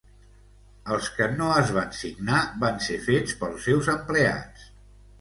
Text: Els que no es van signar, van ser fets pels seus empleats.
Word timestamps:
Els 0.95 1.09
que 1.17 1.27
no 1.35 1.51
es 1.59 1.75
van 1.77 1.95
signar, 1.99 2.41
van 2.65 2.83
ser 2.89 3.01
fets 3.13 3.39
pels 3.45 3.65
seus 3.71 3.95
empleats. 3.99 4.71